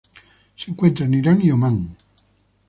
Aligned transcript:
Se 0.55 0.71
encuentra 0.71 1.05
en 1.05 1.13
Irán 1.13 1.39
y 1.45 1.51
Omán. 1.51 1.95